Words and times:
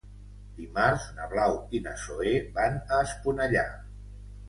Dimarts 0.61 1.05
na 1.19 1.27
Blau 1.35 1.55
i 1.79 1.83
na 1.89 1.95
Zoè 2.07 2.35
van 2.59 2.83
a 2.89 3.07
Esponellà. 3.07 3.71